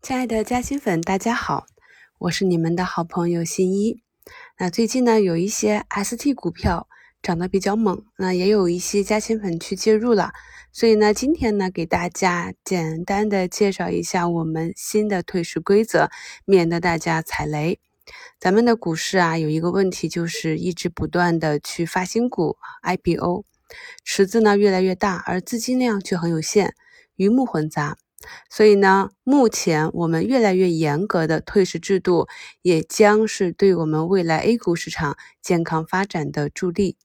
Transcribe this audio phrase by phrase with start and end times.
[0.00, 1.66] 亲爱的嘉兴粉，大家好，
[2.18, 4.00] 我是你们的好朋友新一。
[4.58, 6.88] 那最近呢，有一些 ST 股票
[7.20, 10.32] 涨得比较猛，那也有一些嘉兴粉去介入了。
[10.72, 16.08] 所以呢，今天呢，给大家简单的介绍一下我们新的退市规则，
[16.46, 17.80] 免得大家踩雷。
[18.38, 23.44] 咱们的股市啊，有一个问题就是一直不断的去发新股 IPO，
[24.04, 26.74] 池子呢越来越大，而资金量却很有限，
[27.16, 27.98] 鱼目混杂。
[28.50, 32.26] 所以呢，目前我们越来越严格的退市制度，
[32.62, 36.96] 也将是对我们未来 A 股市场健康发展的助力。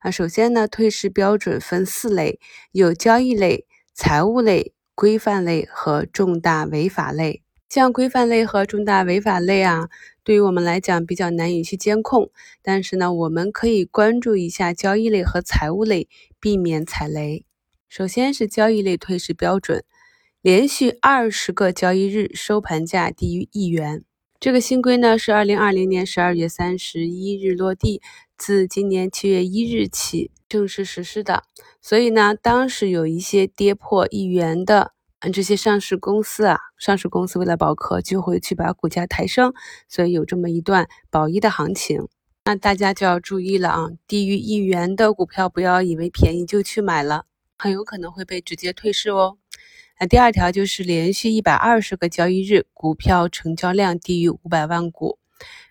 [0.00, 2.38] 啊，首先呢，退市标准分四类，
[2.72, 7.42] 有交易类、财务类、规范类和重大违法类。
[7.68, 9.88] 像规范类和重大违法类啊，
[10.24, 12.30] 对于我们来讲比较难以去监控，
[12.62, 16.08] 但是呢，我们可以关注一下交易类和财务类，
[16.40, 17.46] 避免踩雷。
[17.88, 19.84] 首先是交易类退市标准。
[20.42, 24.04] 连续二十个交易日收盘价低于一元，
[24.40, 28.00] 这个新规呢是二零二零年十二月三十一日落地，
[28.38, 31.42] 自今年七月一日起正式实施的。
[31.82, 39.52] 所以呢，当时有一些跌破一元的，嗯，这些上市公司啊，上市公司为了保壳，就会去把股价抬升，
[39.90, 42.08] 所以有这么一段保一的行情。
[42.46, 47.26] 那大家就要注意了啊，低于一元的股票，不要以为便宜就去买了，
[47.58, 49.36] 很有可能会被直接退市哦。
[50.02, 55.18] 那第二条就是连续一百二十个交易日，股票成交量低于五百万股。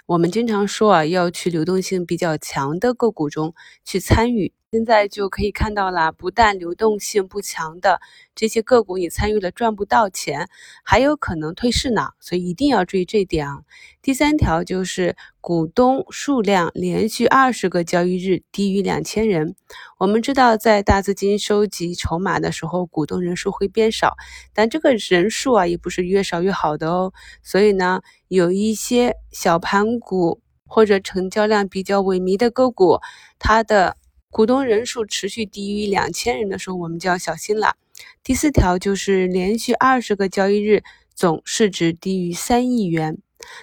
[0.09, 3.53] 我们经常说啊，要去流动性比较强的个股中
[3.85, 4.51] 去参与。
[4.71, 7.99] 现在就可以看到了，不但流动性不强的
[8.35, 10.47] 这些个股你参与了赚不到钱，
[10.83, 13.61] 还有可能退市呢，所以一定要注意这点啊。
[14.01, 19.55] 第三条就是股东数量连续二十个交易日低于两千人。
[19.97, 24.15] 我们知道，在大资金收集筹码的时候，股东人数会变少，
[24.53, 27.11] 但这个人数啊，也不是越少越好的哦。
[27.41, 32.99] 所以呢，有一些小盘股或者成交量比较萎靡的个股，
[33.37, 33.97] 它的。
[34.31, 37.75] 股东人数持续低于两千人的时候，我们就要小心了。
[38.23, 40.83] 第四条就是连续二十个交易日
[41.15, 43.17] 总市值低于三亿元，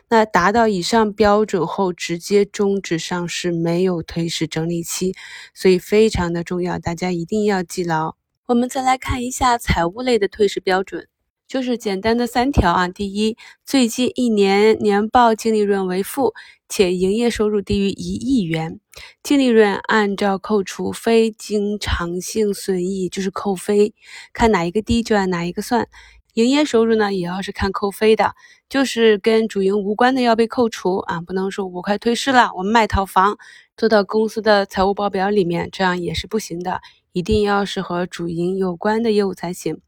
[0.08, 5.14] 那达到以上标准后直接终止上市，没有退市整理期，
[5.54, 8.16] 所以非常的重要，大家一定要记牢。
[8.46, 11.06] 我们再来看一下财务类的退市标准。
[11.48, 16.34] 就是简单的三条啊，第一，最近一年年报净利润为负，
[16.68, 18.80] 且营业收入低于一亿元，
[19.22, 23.94] 净利润按照扣除非经常性损益，就是扣非，
[24.32, 25.88] 看哪一个低就按哪一个算。
[26.34, 28.34] 营业收入呢，也要是看扣非的，
[28.68, 33.38] 就是跟主营无关的要被扣除啊，不能说我快退市了，我卖套房
[33.76, 36.82] 做到公司的财务报表里面，这样也是不行的。
[37.16, 39.81] 一定要是和主营有关的业务才行。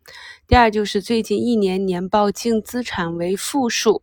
[0.46, 4.02] 第二就是最近一年年报净资产为负数。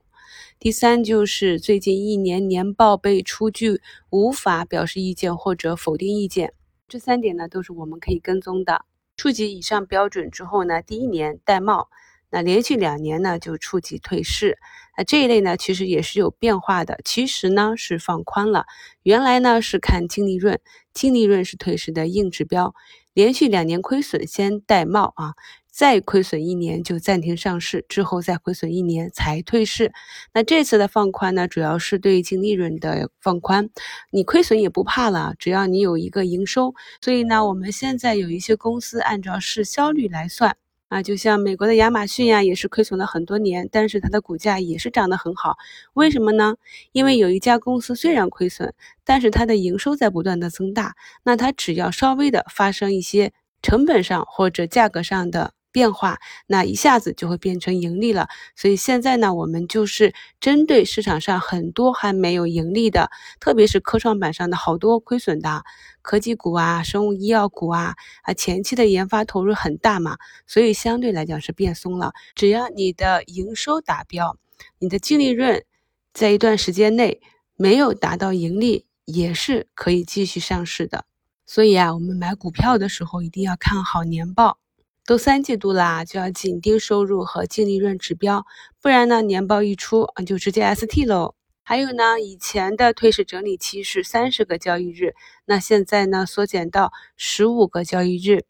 [0.60, 3.82] 第三就是最近一年年报被出具
[4.12, 6.54] 无法表示意见或者否定意见。
[6.88, 8.86] 这三点呢都是我们可以跟踪的。
[9.18, 11.90] 触及以上标准之后呢，第一年戴帽，
[12.30, 14.60] 那连续两年呢就触及退市。
[14.96, 18.68] 那这一类呢其实也是有变化的，其实呢是放宽了。
[19.02, 20.60] 原来呢是看净利润，
[20.94, 22.76] 净利润是退市的硬指标。
[23.16, 25.34] 连续两年亏损先戴帽啊，
[25.72, 29.94] 再亏损一年就暂停上市，之后再亏损一年才退市。
[30.34, 33.70] 那这次的放宽呢，主要是对净利润的放宽，
[34.12, 36.76] 你亏损也不怕了，只要你有一个营收。
[37.00, 40.58] 所以呢，我们现在有一些公司按照市销率来算。
[40.96, 45.58] 啊，就像美国的亚马逊呀，也是亏损了很多年，但是它的股价也是涨得很好。
[45.94, 46.56] 为什么呢？
[46.94, 48.74] 因为有一家公司虽然亏损，
[49.04, 50.96] 但是它的营收在不断的增大。
[51.24, 55.55] 那它只要稍微的发生一些成本上或者价格上的。
[55.76, 58.30] 变化，那一下子就会变成盈利了。
[58.56, 65.66] 所以现在呢，我们就是针对市场上很多还没有盈利的，特别是科创板上的好多亏损的
[66.02, 72.14] 科技股啊、生物医药股啊，啊前期的研发投入很大嘛，所以相对来讲是变松了。
[72.36, 74.38] 只要你的营收达标，
[74.80, 75.66] 你的净利润
[76.14, 77.20] 在一段时间内
[77.58, 81.04] 没有达到盈利，也是可以继续上市的。
[81.46, 84.58] 所以啊，我们买股票的时候一定要看好年报。
[85.06, 88.44] 都三季度啦，就要紧盯收入和净利润指标，
[88.82, 91.36] 不然呢，年报一出啊，就直接 ST 喽。
[91.62, 95.14] 还有呢，以前的退市整理期是三十个交易日，
[95.46, 98.46] 那现在呢，缩减到十五个交易日。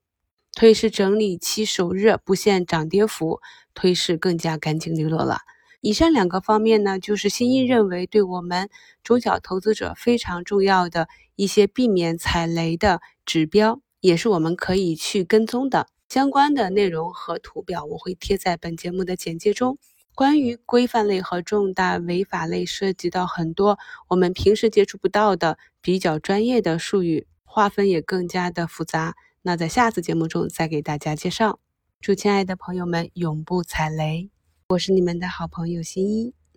[0.56, 3.42] 退市整理期首日不限涨跌幅，
[3.74, 5.40] 退市更加干净利落了。
[5.82, 8.70] 以上两个方面呢，就是新一认为对我们
[9.04, 15.88] 中小投资者非常重要的一些避免踩雷的指标，也是我们可以去跟踪的。
[16.16, 19.78] 相关的内容和图表我会贴在本节目的简介中。
[20.14, 23.78] 关于规范类和重大违法类，涉及到很多
[24.08, 29.14] 我们平时接触不到的比较专业的术语，划分也更加的复杂。
[29.42, 31.60] 那在下次节目中再给大家介绍。
[32.00, 34.30] 祝亲爱的朋友们永不踩雷！
[34.70, 36.45] 我是你们的好朋友新一。